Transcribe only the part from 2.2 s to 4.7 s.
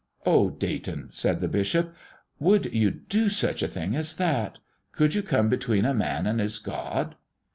"could you do such a thing as that?